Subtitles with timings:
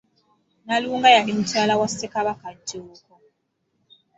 [0.65, 3.11] Nalunga yali mukyala wa Ssekabaka Jjuuko.